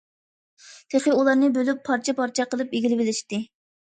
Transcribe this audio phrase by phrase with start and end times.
[0.93, 3.43] تېخى ئۇلارنى بۆلۈپ پارچە- پارچە قىلىپ ئىگىلىۋېلىشتى.